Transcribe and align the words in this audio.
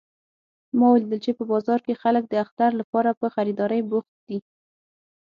ما 0.77 0.85
ولیدل 0.91 1.19
چې 1.25 1.31
په 1.37 1.43
بازار 1.51 1.79
کې 1.85 1.99
خلک 2.03 2.23
د 2.27 2.33
اختر 2.43 2.71
لپاره 2.81 3.17
په 3.19 3.27
خریدارۍ 3.33 3.81
بوخت 3.89 4.13
دي 4.27 4.39